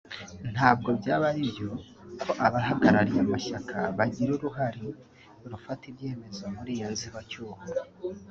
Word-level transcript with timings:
ntabwo 0.53 0.89
byaba 0.99 1.25
aribyo 1.31 1.69
ko 2.21 2.31
abahagarariye 2.45 3.19
amashyaka 3.25 3.75
bagira 3.97 4.31
uruhari 4.37 4.85
rufata 5.51 5.83
ibyemezo 5.91 6.41
mur’iyo 6.55 6.87
nzibacyuho 6.93 7.61